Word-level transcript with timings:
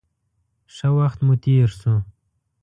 ښه 0.75 0.87
وخت 0.97 1.19
مو 1.25 1.33
تېر 1.43 1.69
شو. 1.79 1.95